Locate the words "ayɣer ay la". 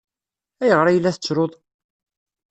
0.61-1.15